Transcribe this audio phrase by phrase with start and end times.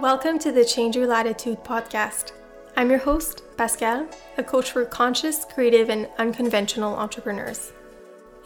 [0.00, 2.32] Welcome to the Change Your Latitude podcast.
[2.76, 4.06] I'm your host, Pascal,
[4.38, 7.72] a coach for conscious, creative, and unconventional entrepreneurs.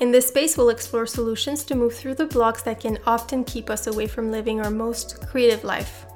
[0.01, 3.71] In this space, we'll explore solutions to move through the blocks that can often keep
[3.71, 6.07] us away from living our most creative life.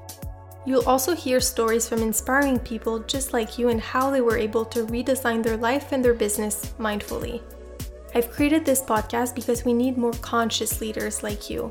[0.64, 4.64] You'll also hear stories from inspiring people just like you and how they were able
[4.64, 7.40] to redesign their life and their business mindfully.
[8.16, 11.70] I've created this podcast because we need more conscious leaders like you.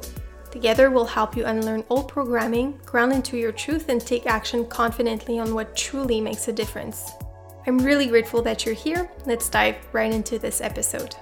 [0.51, 5.39] Together, we'll help you unlearn old programming, ground into your truth, and take action confidently
[5.39, 7.13] on what truly makes a difference.
[7.65, 9.09] I'm really grateful that you're here.
[9.25, 11.15] Let's dive right into this episode.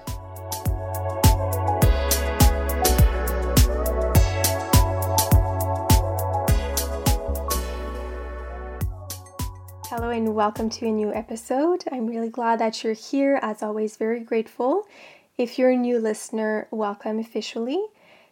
[9.96, 11.84] Hello and welcome to a new episode.
[11.92, 13.38] I'm really glad that you're here.
[13.40, 14.88] As always, very grateful.
[15.36, 17.84] If you're a new listener, welcome officially.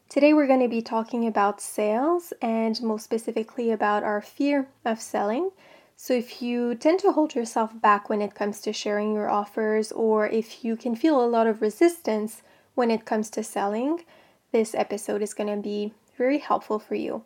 [0.08, 5.00] Today, we're going to be talking about sales and most specifically about our fear of
[5.00, 5.50] selling.
[5.96, 9.90] So, if you tend to hold yourself back when it comes to sharing your offers,
[9.90, 12.42] or if you can feel a lot of resistance
[12.76, 14.04] when it comes to selling,
[14.52, 17.24] this episode is going to be very helpful for you.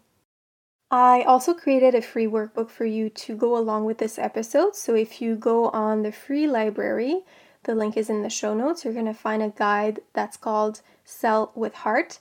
[0.90, 4.74] I also created a free workbook for you to go along with this episode.
[4.74, 7.24] So, if you go on the free library,
[7.66, 10.80] the link is in the show notes, you're going to find a guide that's called
[11.04, 12.18] Sell with Heart.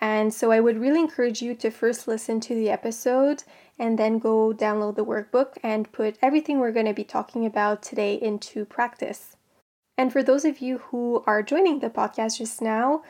[0.00, 3.44] And so I would really encourage you to first listen to the episode
[3.78, 7.82] and then go download the workbook and put everything we're going to be talking about
[7.82, 9.36] today into practice.
[9.98, 13.02] And for those of you who are joining the podcast just now,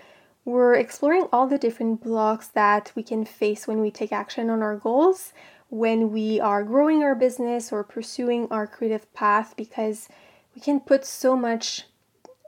[0.45, 4.63] we're exploring all the different blocks that we can face when we take action on
[4.63, 5.33] our goals,
[5.69, 10.09] when we are growing our business or pursuing our creative path, because
[10.55, 11.85] we can put so much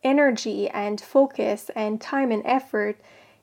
[0.02, 3.00] energy and focus and time and effort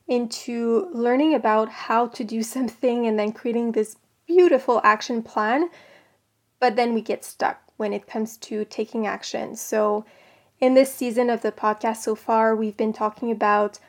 [0.08, 5.68] into learning about how to do something and then creating this beautiful action plan,
[6.60, 9.54] but then we get stuck when it comes to taking action.
[9.56, 10.04] So,
[10.60, 13.80] in this season of the podcast so far, we've been talking about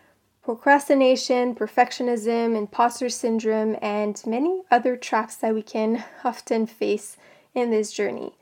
[0.44, 7.18] procrastination, perfectionism, imposter syndrome, and many other traps that we can often face
[7.54, 8.34] in this journey.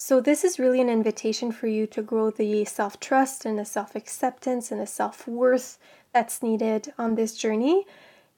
[0.00, 3.64] So, this is really an invitation for you to grow the self trust and the
[3.64, 5.76] self acceptance and the self worth
[6.12, 7.84] that's needed on this journey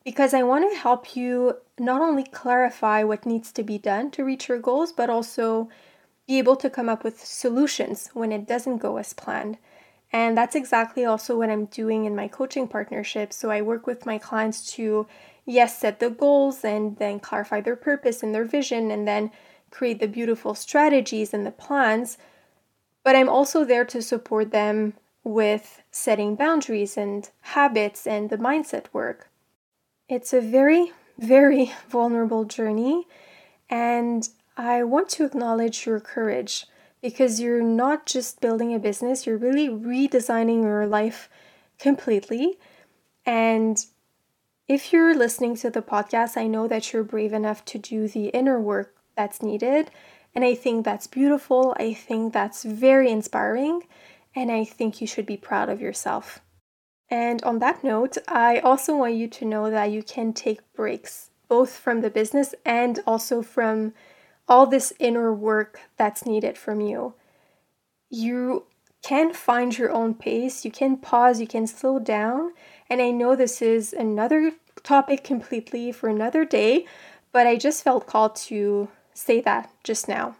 [0.02, 4.24] because I want to help you not only clarify what needs to be done to
[4.24, 5.68] reach your goals, but also
[6.26, 9.58] be able to come up with solutions when it doesn't go as planned.
[10.14, 13.34] And that's exactly also what I'm doing in my coaching partnership.
[13.34, 15.06] So I work with my clients to,
[15.44, 19.30] yes, set the goals and then clarify their purpose and their vision and then
[19.70, 22.18] create the beautiful strategies and the plans.
[23.02, 24.94] But I'm also there to support them
[25.24, 29.30] with setting boundaries and habits and the mindset work.
[30.08, 33.06] It's a very, very vulnerable journey,
[33.68, 36.66] and I want to acknowledge your courage
[37.00, 41.30] because you're not just building a business, you're really redesigning your life
[41.78, 42.58] completely.
[43.24, 43.82] And
[44.68, 48.26] if you're listening to the podcast, I know that you're brave enough to do the
[48.28, 49.90] inner work that's needed.
[50.34, 51.76] And I think that's beautiful.
[51.78, 53.82] I think that's very inspiring
[54.34, 56.40] and I think you should be proud of yourself.
[57.10, 61.30] And on that note, I also want you to know that you can take breaks,
[61.48, 63.92] both from the business and also from
[64.48, 67.14] all this inner work that's needed from you.
[68.08, 68.64] You
[69.02, 72.52] can find your own pace, you can pause, you can slow down.
[72.88, 76.86] And I know this is another topic completely for another day,
[77.32, 80.36] but I just felt called to say that just now.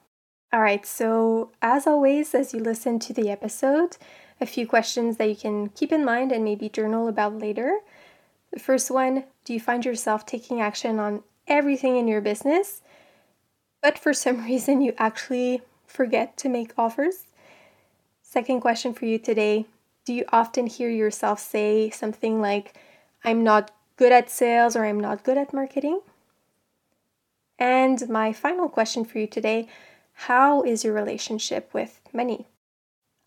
[0.53, 3.97] All right, so as always, as you listen to the episode,
[4.41, 7.78] a few questions that you can keep in mind and maybe journal about later.
[8.53, 12.82] The first one Do you find yourself taking action on everything in your business,
[13.82, 17.26] but for some reason you actually forget to make offers?
[18.22, 19.66] Second question for you today
[20.05, 22.76] Do you often hear yourself say something like,
[23.22, 26.00] I'm not good at sales or I'm not good at marketing?
[27.60, 29.68] And my final question for you today
[30.14, 32.46] how is your relationship with money?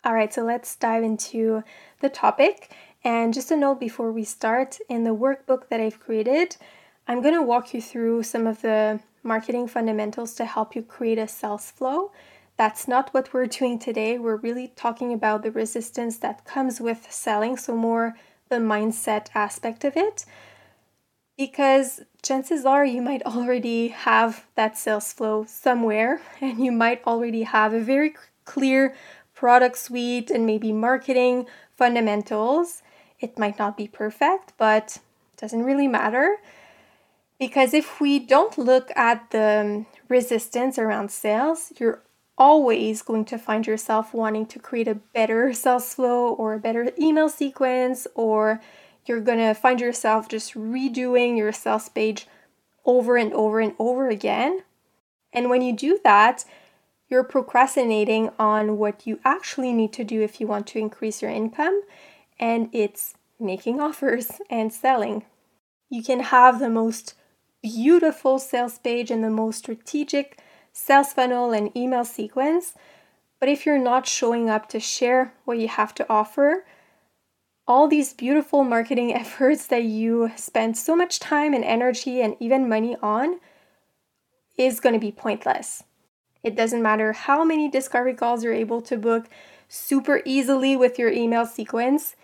[0.04, 1.64] All right, so let's dive into
[2.00, 2.70] the topic.
[3.02, 6.56] And just a note before we start, in the workbook that I've created,
[7.08, 11.18] I'm going to walk you through some of the marketing fundamentals to help you create
[11.18, 12.12] a sales flow.
[12.56, 14.18] That's not what we're doing today.
[14.18, 18.14] We're really talking about the resistance that comes with selling, so more
[18.50, 20.24] the mindset aspect of it
[21.36, 27.42] because chances are you might already have that sales flow somewhere and you might already
[27.42, 28.14] have a very
[28.44, 28.94] clear
[29.34, 31.46] product suite and maybe marketing
[31.76, 32.82] fundamentals.
[33.20, 34.98] It might not be perfect, but
[35.36, 36.36] doesn't really matter.
[37.38, 42.00] Because if we don't look at the um, resistance around sales, you're
[42.38, 46.90] always going to find yourself wanting to create a better sales flow or a better
[46.98, 48.60] email sequence, or
[49.06, 52.26] you're going to find yourself just redoing your sales page
[52.84, 54.62] over and over and over again.
[55.32, 56.44] And when you do that,
[57.08, 61.30] you're procrastinating on what you actually need to do if you want to increase your
[61.30, 61.82] income,
[62.40, 65.24] and it's making offers and selling.
[65.90, 67.14] You can have the most
[67.62, 70.38] beautiful sales page and the most strategic
[70.72, 72.74] sales funnel and email sequence,
[73.38, 76.64] but if you're not showing up to share what you have to offer,
[77.66, 82.68] all these beautiful marketing efforts that you spend so much time and energy and even
[82.68, 83.40] money on
[84.56, 85.82] is going to be pointless.
[86.42, 89.28] It doesn't matter how many discovery calls you're able to book
[89.68, 92.14] super easily with your email sequence.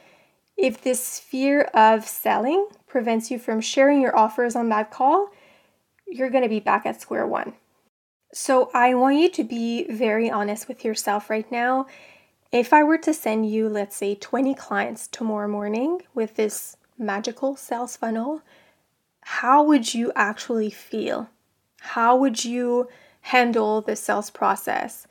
[0.56, 5.30] If this fear of selling prevents you from sharing your offers on that call,
[6.06, 7.54] you're going to be back at square one.
[8.32, 11.86] So, I want you to be very honest with yourself right now.
[12.52, 17.54] If I were to send you, let's say, 20 clients tomorrow morning with this magical
[17.54, 18.42] sales funnel,
[19.20, 21.30] how would you actually feel?
[21.80, 22.88] How would you
[23.20, 25.06] handle the sales process?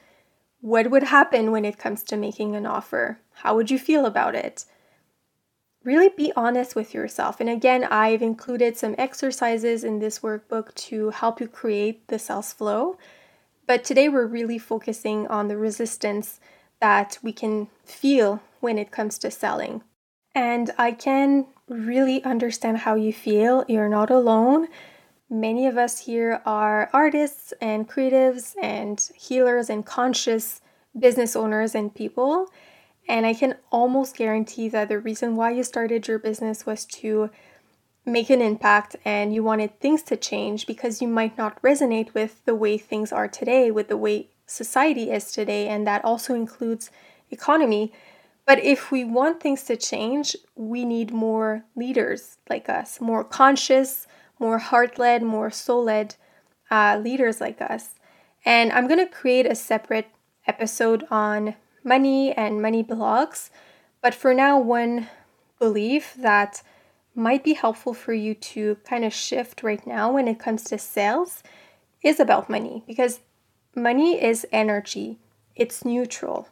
[0.59, 3.19] What would happen when it comes to making an offer?
[3.35, 4.65] How would you feel about it?
[5.85, 7.39] Really be honest with yourself.
[7.39, 12.51] And again, I've included some exercises in this workbook to help you create the sales
[12.51, 12.97] flow.
[13.65, 16.41] But today we're really focusing on the resistance
[16.81, 19.83] that we can feel when it comes to selling.
[20.35, 23.65] And I can really understand how you feel.
[23.67, 24.67] You're not alone.
[25.29, 30.61] Many of us here are artists and creatives and healers and conscious
[30.97, 32.47] business owners and people.
[33.07, 37.29] And I can almost guarantee that the reason why you started your business was to
[38.05, 42.43] make an impact and you wanted things to change because you might not resonate with
[42.45, 46.91] the way things are today, with the way society is today, and that also includes
[47.31, 47.93] economy.
[48.45, 54.07] But if we want things to change, we need more leaders like us, more conscious,
[54.39, 56.15] more heart led, more soul led
[56.71, 57.99] uh, leaders like us.
[58.43, 60.07] And I'm going to create a separate
[60.47, 63.51] episode on money and money blocks.
[64.01, 65.09] But for now, one
[65.59, 66.63] belief that
[67.13, 70.77] might be helpful for you to kind of shift right now when it comes to
[70.77, 71.43] sales
[72.01, 73.19] is about money because
[73.75, 75.19] money is energy,
[75.55, 76.47] it's neutral.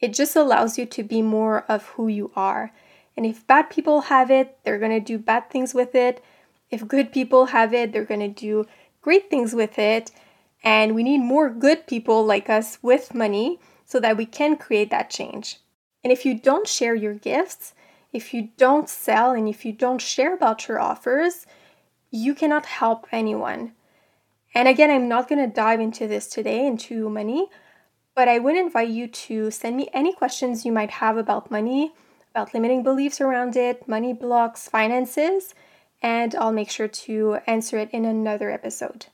[0.00, 2.72] It just allows you to be more of who you are.
[3.16, 6.22] And if bad people have it, they're going to do bad things with it.
[6.70, 8.66] If good people have it, they're going to do
[9.02, 10.10] great things with it.
[10.62, 14.90] And we need more good people like us with money so that we can create
[14.90, 15.58] that change.
[16.02, 17.74] And if you don't share your gifts,
[18.12, 21.46] if you don't sell, and if you don't share about your offers,
[22.10, 23.72] you cannot help anyone.
[24.54, 27.48] And again, I'm not going to dive into this today into money,
[28.14, 31.92] but I would invite you to send me any questions you might have about money,
[32.32, 35.54] about limiting beliefs around it, money blocks, finances
[36.02, 39.06] and I'll make sure to answer it in another episode.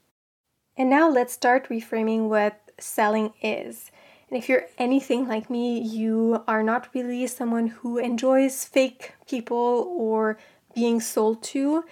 [0.76, 3.90] And now let's start reframing what selling is.
[4.28, 9.94] And if you're anything like me, you are not really someone who enjoys fake people
[9.96, 10.38] or
[10.74, 11.84] being sold to.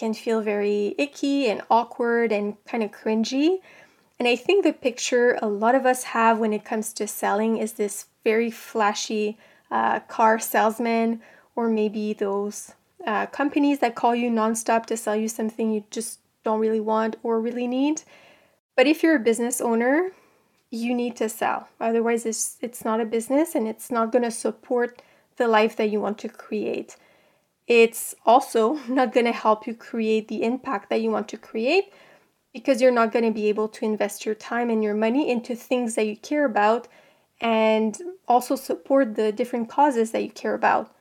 [0.00, 3.58] Can feel very icky and awkward and kind of cringy.
[4.18, 7.58] And I think the picture a lot of us have when it comes to selling
[7.58, 9.36] is this very flashy
[9.70, 11.20] uh, car salesman,
[11.54, 12.72] or maybe those
[13.06, 17.16] uh, companies that call you nonstop to sell you something you just don't really want
[17.22, 18.00] or really need.
[18.76, 20.12] But if you're a business owner,
[20.70, 21.68] you need to sell.
[21.78, 25.02] Otherwise, it's, it's not a business and it's not going to support
[25.36, 26.96] the life that you want to create.
[27.70, 31.92] It's also not going to help you create the impact that you want to create
[32.52, 35.54] because you're not going to be able to invest your time and your money into
[35.54, 36.88] things that you care about
[37.40, 37.96] and
[38.26, 40.92] also support the different causes that you care about.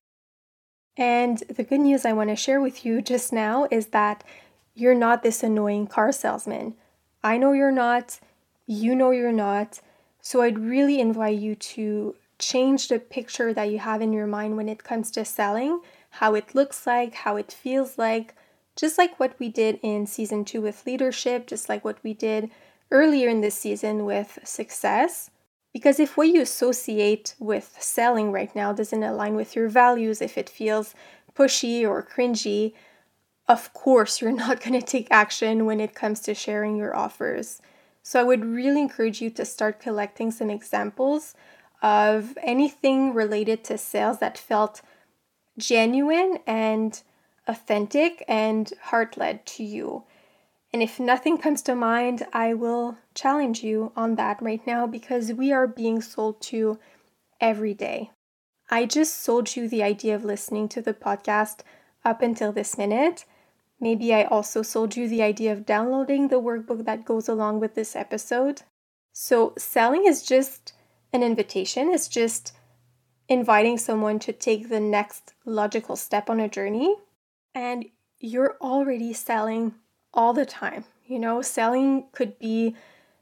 [0.95, 4.23] And the good news I want to share with you just now is that
[4.75, 6.75] you're not this annoying car salesman.
[7.23, 8.19] I know you're not,
[8.67, 9.81] you know you're not.
[10.21, 14.55] So I'd really invite you to change the picture that you have in your mind
[14.55, 18.35] when it comes to selling, how it looks like, how it feels like,
[18.75, 22.49] just like what we did in season two with leadership, just like what we did
[22.91, 25.29] earlier in this season with success.
[25.73, 30.37] Because if what you associate with selling right now doesn't align with your values, if
[30.37, 30.95] it feels
[31.35, 32.73] pushy or cringy,
[33.47, 37.61] of course you're not going to take action when it comes to sharing your offers.
[38.01, 41.35] So I would really encourage you to start collecting some examples
[41.81, 44.81] of anything related to sales that felt
[45.57, 47.01] genuine and
[47.47, 50.03] authentic and heart led to you.
[50.71, 55.33] And if nothing comes to mind, I will challenge you on that right now because
[55.33, 56.79] we are being sold to
[57.41, 58.11] every day.
[58.69, 61.61] I just sold you the idea of listening to the podcast
[62.05, 63.25] up until this minute.
[63.79, 67.73] Maybe I also sold you the idea of downloading the workbook that goes along with
[67.73, 68.61] this episode.
[69.11, 70.73] So, selling is just
[71.11, 72.53] an invitation, it's just
[73.29, 76.95] inviting someone to take the next logical step on a journey.
[77.55, 77.85] And
[78.19, 79.75] you're already selling
[80.13, 80.83] all the time.
[81.05, 82.75] You know, selling could be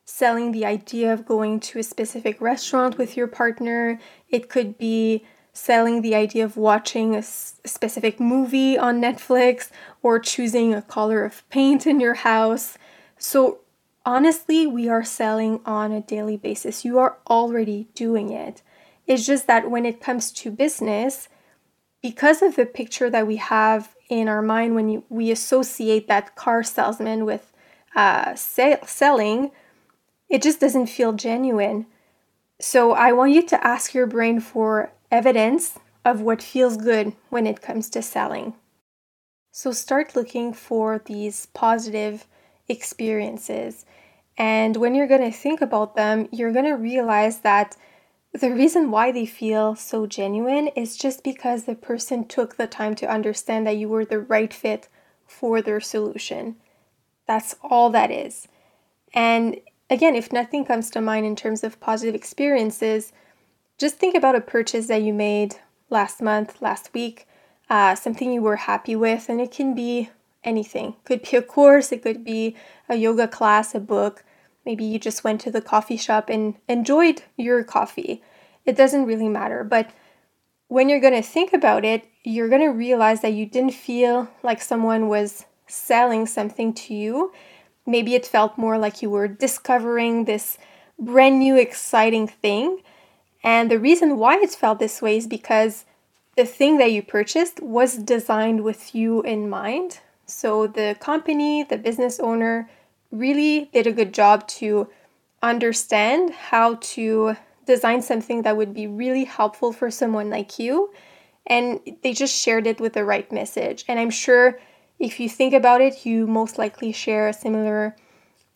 [0.05, 3.99] selling the idea of going to a specific restaurant with your partner,
[4.29, 9.69] it could be selling the idea of watching a, specific movie on Netflix
[10.01, 12.77] or choosing a color of paint in your house.
[13.17, 13.59] So,
[14.05, 16.85] honestly, we are selling on a daily basis.
[16.85, 18.61] You are already doing it.
[19.07, 21.29] It's just that when it comes to business,
[22.01, 26.35] because of the picture that we have in our mind when you, we associate that
[26.35, 27.53] car salesman with
[27.95, 29.51] uh, sale, selling,
[30.29, 31.87] it just doesn't feel genuine.
[32.59, 37.47] So I want you to ask your brain for evidence of what feels good when
[37.47, 38.53] it comes to selling.
[39.51, 42.27] So start looking for these positive
[42.67, 43.85] experiences.
[44.37, 47.75] And when you're going to think about them, you're going to realize that
[48.39, 52.95] the reason why they feel so genuine is just because the person took the time
[52.95, 54.87] to understand that you were the right fit
[55.25, 56.55] for their solution.
[57.25, 58.47] That's all that is.
[59.13, 63.11] And again, if nothing comes to mind in terms of positive experiences,
[63.77, 65.55] just think about a purchase that you made
[65.89, 67.27] last month, last week,
[67.69, 70.09] uh, something you were happy with, and it can be
[70.43, 70.89] anything.
[70.89, 72.55] It Could be a course, it could be
[72.89, 74.23] a yoga class, a book,
[74.67, 78.21] Maybe you just went to the coffee shop and enjoyed your coffee.
[78.65, 79.63] It doesn't really matter.
[79.63, 79.91] But
[80.67, 84.27] when you're going to think about it, you're going to realize that you didn't feel
[84.43, 87.31] like someone was selling something to you.
[87.85, 90.57] Maybe it felt more like you were discovering this
[90.99, 92.81] brand new, exciting thing.
[93.45, 95.85] And the reason why it felt this way is because
[96.35, 100.01] the thing that you purchased was designed with you in mind.
[100.25, 102.69] So the company, the business owner,
[103.17, 104.89] really did a good job to
[105.41, 110.91] understand how to design something that would be really helpful for someone like you.
[111.45, 113.85] And they just shared it with the right message.
[113.87, 114.59] And I'm sure
[114.99, 117.95] if you think about it, you most likely share similar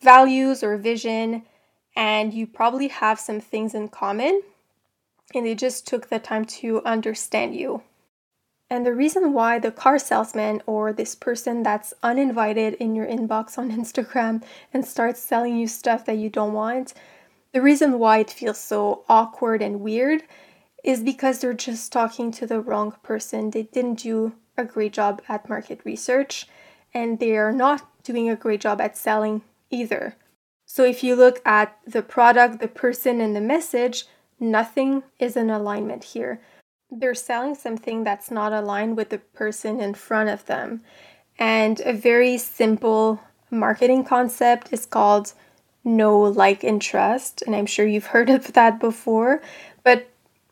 [0.00, 1.44] values or vision,
[1.94, 4.42] and you probably have some things in common.
[5.34, 7.82] And they just took the time to understand you.
[8.72, 13.58] And the reason why the car salesman or this person that's uninvited in your inbox
[13.58, 16.94] on Instagram and starts selling you stuff that you don't want,
[17.52, 20.22] the reason why it feels so awkward and weird
[20.82, 23.50] is because they're just talking to the wrong person.
[23.50, 26.46] They didn't do a great job at market research
[26.94, 30.16] and they are not doing a great job at selling either.
[30.64, 34.06] So if you look at the product, the person, and the message,
[34.40, 36.40] nothing is in alignment here
[36.92, 40.82] they're selling something that's not aligned with the person in front of them.
[41.38, 43.20] And a very simple
[43.50, 45.32] marketing concept is called
[45.84, 47.42] know, like, and trust.
[47.42, 49.42] And I'm sure you've heard of that before.
[49.82, 50.08] But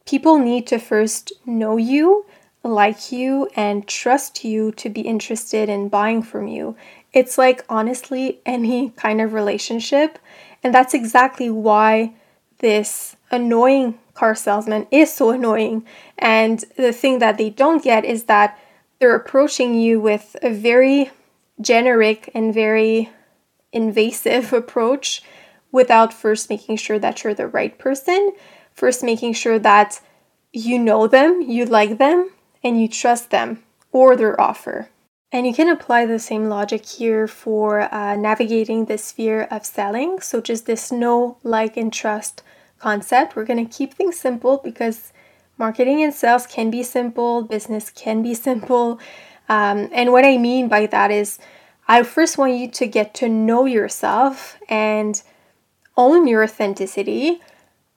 [0.06, 2.24] people need to first know you,
[2.64, 6.74] like you, and trust you to be interested in buying from you.
[7.12, 10.18] It's like honestly any kind of relationship.
[10.62, 12.14] And that's exactly why
[12.60, 15.84] this annoying car salesman is so annoying.
[16.18, 18.58] And the thing that they don't get is that
[18.98, 21.10] they're approaching you with a very
[21.60, 23.10] generic and very
[23.72, 25.22] invasive approach
[25.72, 28.32] without first making sure that you're the right person,
[28.74, 30.00] first making sure that
[30.52, 32.30] you know them, you like them,
[32.62, 33.62] and you trust them
[33.92, 34.88] or their offer.
[35.32, 40.20] And you can apply the same logic here for uh, navigating the sphere of selling.
[40.20, 42.42] So, just this know, like, and trust
[42.80, 43.36] concept.
[43.36, 45.12] We're going to keep things simple because
[45.56, 48.98] marketing and sales can be simple, business can be simple.
[49.48, 51.38] Um, and what I mean by that is,
[51.86, 55.22] I first want you to get to know yourself and
[55.96, 57.40] own your authenticity.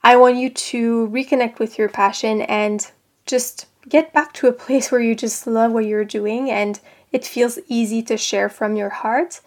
[0.04, 2.90] I want you to reconnect with your passion and
[3.26, 6.80] just get back to a place where you just love what you're doing and
[7.14, 9.40] it feels easy to share from your heart.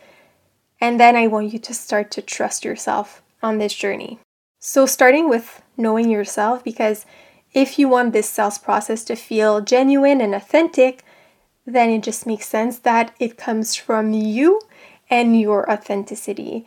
[0.80, 4.18] And then I want you to start to trust yourself on this journey.
[4.60, 7.04] So, starting with knowing yourself, because
[7.52, 11.04] if you want this sales process to feel genuine and authentic,
[11.66, 14.60] then it just makes sense that it comes from you
[15.10, 16.66] and your authenticity.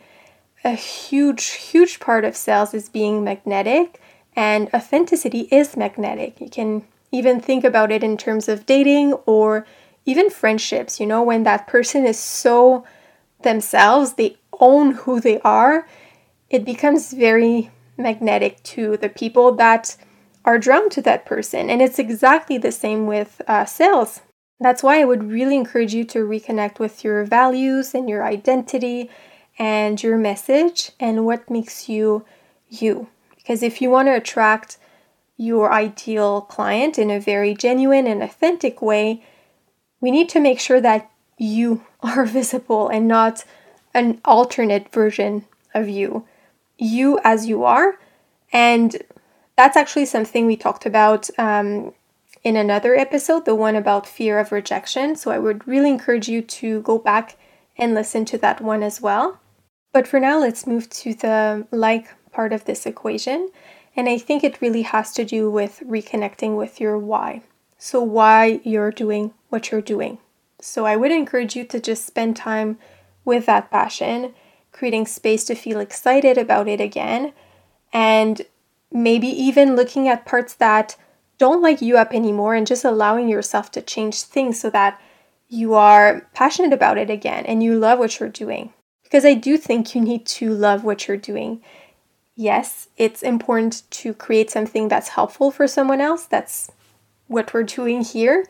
[0.64, 4.00] A huge, huge part of sales is being magnetic
[4.36, 6.40] And authenticity is magnetic.
[6.40, 9.66] You can even think about it in terms of dating or
[10.06, 11.00] even friendships.
[11.00, 12.84] You know, when that person is so
[13.42, 15.86] themselves, they own who they are,
[16.48, 19.96] it becomes very magnetic to the people that
[20.44, 21.70] are drawn to that person.
[21.70, 24.22] And it's exactly the same with uh, sales.
[24.58, 29.10] That's why I would really encourage you to reconnect with your values and your identity
[29.58, 32.24] and your message and what makes you
[32.68, 33.08] you.
[33.36, 34.78] Because if you want to attract
[35.36, 39.22] your ideal client in a very genuine and authentic way,
[40.00, 43.44] we need to make sure that you are visible and not
[43.94, 46.26] an alternate version of you.
[46.78, 47.98] You as you are.
[48.52, 48.96] And
[49.56, 51.92] that's actually something we talked about um,
[52.42, 55.16] in another episode, the one about fear of rejection.
[55.16, 57.36] So I would really encourage you to go back
[57.76, 59.40] and listen to that one as well.
[59.92, 63.50] But for now, let's move to the like part of this equation.
[63.96, 67.42] And I think it really has to do with reconnecting with your why.
[67.76, 70.18] So, why you're doing what you're doing.
[70.60, 72.78] So, I would encourage you to just spend time
[73.24, 74.34] with that passion,
[74.72, 77.32] creating space to feel excited about it again,
[77.92, 78.42] and
[78.92, 80.96] maybe even looking at parts that
[81.38, 85.00] don't light you up anymore and just allowing yourself to change things so that
[85.48, 88.72] you are passionate about it again and you love what you're doing.
[89.02, 91.62] Because I do think you need to love what you're doing.
[92.36, 96.26] Yes, it's important to create something that's helpful for someone else.
[96.26, 96.70] That's
[97.26, 98.46] what we're doing here.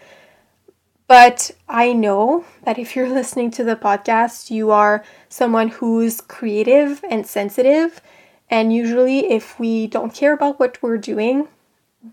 [1.10, 7.04] But I know that if you're listening to the podcast, you are someone who's creative
[7.10, 8.00] and sensitive.
[8.48, 11.48] And usually, if we don't care about what we're doing,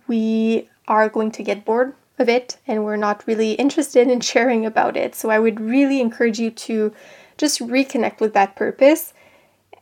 [0.08, 4.66] we are going to get bored of it and we're not really interested in sharing
[4.66, 5.14] about it.
[5.14, 6.92] So I would really encourage you to
[7.38, 9.14] just reconnect with that purpose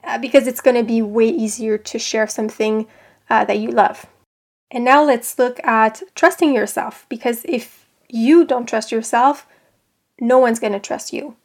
[0.03, 2.85] uh, because it's going to be way easier to share something
[3.29, 4.07] uh, that you love.
[4.71, 9.47] And now let's look at trusting yourself because if you don't trust yourself,
[10.19, 11.35] no one's going to trust you.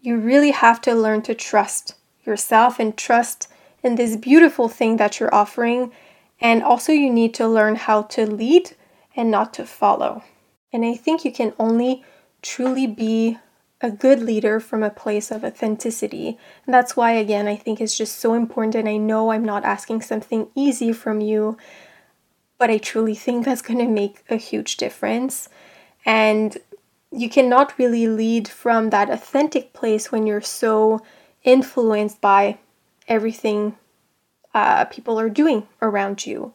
[0.00, 3.48] You really have to learn to trust yourself and trust
[3.82, 5.92] in this beautiful thing that you're offering
[6.40, 8.72] and also, you need to learn how to lead
[9.14, 10.24] and not to follow.
[10.72, 12.02] And I think you can only
[12.42, 13.38] truly be
[13.82, 16.38] a good leader from a place of authenticity.
[16.64, 18.74] And that's why, again, I think it's just so important.
[18.74, 21.58] And I know I'm not asking something easy from you,
[22.58, 25.48] but I truly think that's going to make a huge difference.
[26.04, 26.56] And
[27.10, 31.00] you cannot really lead from that authentic place when you're so
[31.42, 32.58] influenced by
[33.08, 33.76] everything
[34.54, 36.52] uh, people are doing around you.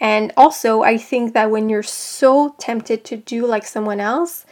[0.00, 4.44] And also, I think that when you're so tempted to do like someone else,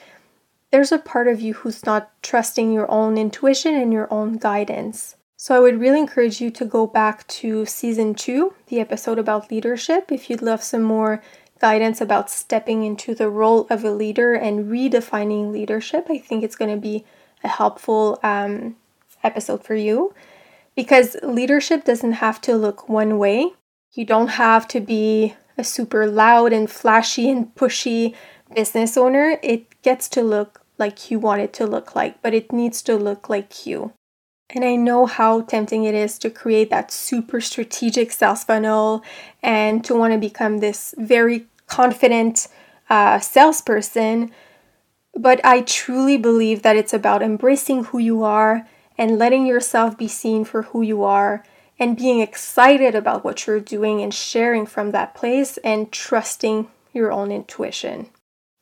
[0.71, 5.17] there's a part of you who's not trusting your own intuition and your own guidance.
[5.37, 9.51] So, I would really encourage you to go back to season two, the episode about
[9.51, 11.21] leadership, if you'd love some more
[11.63, 16.09] guidance about stepping into the role of a leader and redefining leadership.
[16.11, 17.05] I think it's going to be
[17.45, 18.75] a helpful um,
[19.23, 20.13] episode for you
[20.75, 23.53] because leadership doesn't have to look one way.
[23.93, 28.17] You don't have to be a super loud and flashy and pushy
[28.55, 29.39] business owner.
[29.41, 32.97] It gets to look like you want it to look like, but it needs to
[32.97, 33.93] look like you.
[34.51, 39.03] And I know how tempting it is to create that super strategic sales funnel
[39.43, 42.49] and to want to become this very confident
[42.91, 44.31] uh, salesperson.
[45.15, 50.09] But I truly believe that it's about embracing who you are and letting yourself be
[50.09, 51.43] seen for who you are
[51.79, 57.11] and being excited about what you're doing and sharing from that place and trusting your
[57.11, 58.11] own intuition.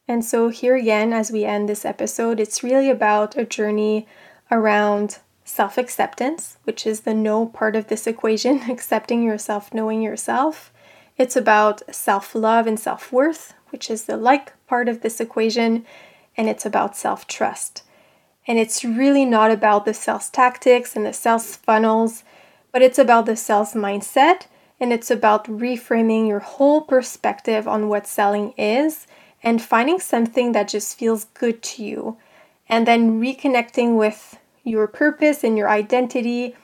[0.07, 4.07] And so, here again, as we end this episode, it's really about a journey
[4.51, 10.73] around self acceptance, which is the know part of this equation, accepting yourself, knowing yourself.
[11.21, 15.85] It's about self love and self worth, which is the like part of this equation.
[16.35, 17.83] And it's about self trust.
[18.47, 22.25] And it's really not about the sales tactics and the sales funnels,
[22.73, 24.47] but it's about the sales mindset
[24.81, 29.07] and it's about reframing your whole perspective on what selling is
[29.43, 32.17] and finding something that just feels good to you.
[32.67, 36.57] And then reconnecting with your purpose and your identity,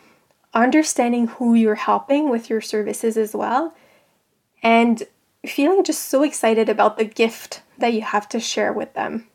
[0.54, 3.74] understanding who you're helping with your services as well,
[4.66, 5.04] and
[5.46, 9.28] feeling just so excited about the gift that you have to share with them.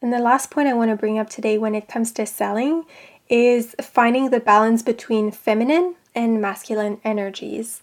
[0.00, 2.84] And the last point I want to bring up today when it comes to selling
[3.28, 7.82] is finding the balance between feminine and masculine energies.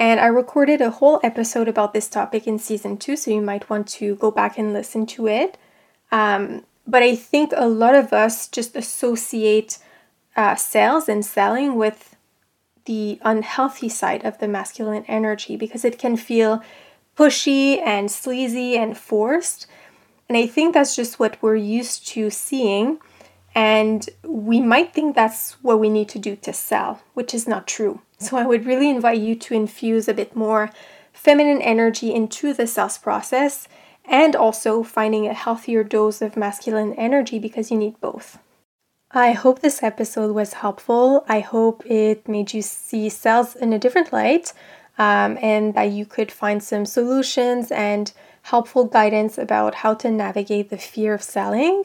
[0.00, 3.70] And I recorded a whole episode about this topic in season two, so you might
[3.70, 5.56] want to go back and listen to it.
[6.10, 9.78] Um, but I think a lot of us just associate
[10.34, 12.15] uh, sales and selling with
[12.86, 16.62] the unhealthy side of the masculine energy because it can feel
[17.16, 19.66] pushy and sleazy and forced.
[20.28, 22.98] And I think that's just what we're used to seeing.
[23.54, 27.66] And we might think that's what we need to do to sell, which is not
[27.66, 28.02] true.
[28.18, 30.70] So I would really invite you to infuse a bit more
[31.12, 33.68] feminine energy into the sales process
[34.04, 38.38] and also finding a healthier dose of masculine energy because you need both.
[39.16, 41.24] I hope this episode was helpful.
[41.26, 44.52] I hope it made you see sales in a different light
[44.98, 50.68] um, and that you could find some solutions and helpful guidance about how to navigate
[50.68, 51.84] the fear of selling.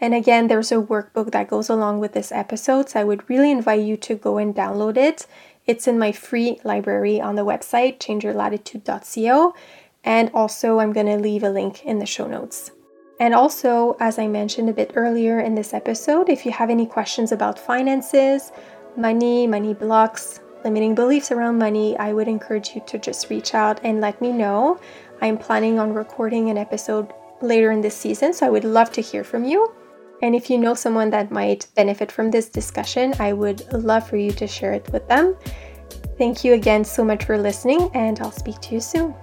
[0.00, 3.50] And again, there's a workbook that goes along with this episode, so I would really
[3.50, 5.26] invite you to go and download it.
[5.66, 9.54] It's in my free library on the website, changeyourlatitude.co.
[10.02, 12.70] And also, I'm going to leave a link in the show notes.
[13.20, 16.86] And also, as I mentioned a bit earlier in this episode, if you have any
[16.86, 18.50] questions about finances,
[18.96, 23.78] money, money blocks, limiting beliefs around money, I would encourage you to just reach out
[23.84, 24.80] and let me know.
[25.20, 29.02] I'm planning on recording an episode later in this season, so I would love to
[29.02, 29.70] hear from you.
[30.22, 34.16] And if you know someone that might benefit from this discussion, I would love for
[34.16, 35.36] you to share it with them.
[36.16, 39.14] Thank you again so much for listening, and I'll speak to you soon.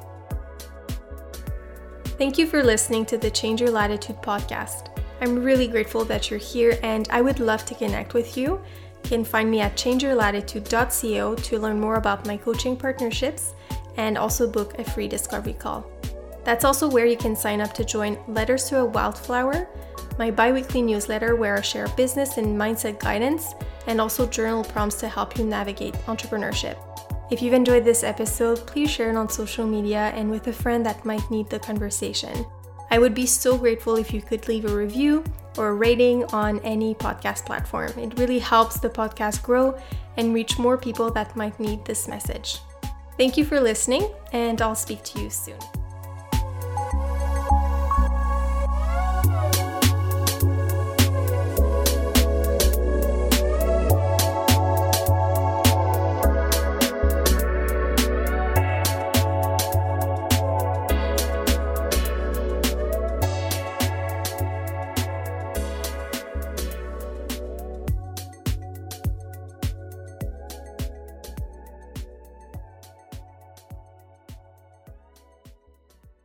[2.18, 4.88] Thank you for listening to the Change Your Latitude podcast.
[5.22, 8.60] I'm really grateful that you're here and I would love to connect with you.
[9.04, 13.54] You can find me at changeyourlatitude.co to learn more about my coaching partnerships
[13.98, 15.86] and also book a free discovery call.
[16.44, 19.68] That's also where you can sign up to join Letters to a Wildflower,
[20.18, 23.54] my bi weekly newsletter where I share business and mindset guidance
[23.86, 26.78] and also journal prompts to help you navigate entrepreneurship.
[27.30, 30.86] If you've enjoyed this episode, please share it on social media and with a friend
[30.86, 32.46] that might need the conversation.
[32.90, 35.26] I would be so grateful if you could leave a review
[35.58, 37.92] or a rating on any podcast platform.
[37.98, 39.78] It really helps the podcast grow
[40.16, 42.60] and reach more people that might need this message.
[43.18, 45.60] Thank you for listening, and I'll speak to you soon.